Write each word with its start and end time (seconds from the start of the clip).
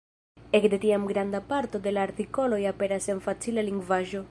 Ekde 0.59 0.79
tiam 0.85 1.03
granda 1.11 1.41
parto 1.51 1.83
de 1.85 1.95
la 1.95 2.07
artikoloj 2.11 2.61
aperas 2.73 3.09
en 3.15 3.25
facila 3.29 3.69
lingvaĵo. 3.71 4.19